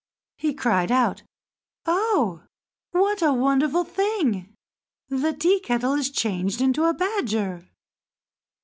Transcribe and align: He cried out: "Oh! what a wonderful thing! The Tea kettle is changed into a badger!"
He 0.39 0.55
cried 0.55 0.91
out: 0.91 1.21
"Oh! 1.85 2.41
what 2.89 3.21
a 3.21 3.31
wonderful 3.31 3.83
thing! 3.83 4.55
The 5.09 5.31
Tea 5.31 5.59
kettle 5.59 5.93
is 5.93 6.09
changed 6.09 6.59
into 6.59 6.85
a 6.85 6.93
badger!" 6.95 7.67